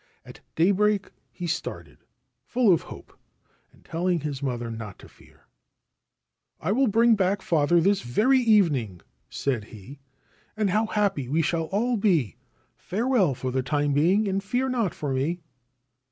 [0.25, 1.99] At daybreak he started,
[2.43, 3.15] full of hope,
[3.71, 5.45] and telling his mother not to fear.
[6.03, 11.43] * I will bring back father this very evening/ said he;< and how happy we
[11.43, 12.35] shall all be!
[12.77, 15.41] Farewell for the time being, and fear not for me